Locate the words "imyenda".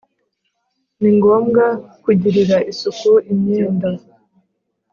3.31-3.89